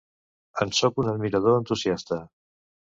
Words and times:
En 0.65 0.71
soc 0.79 0.97
un 1.03 1.11
admirador 1.13 1.61
entusiasta. 1.61 2.23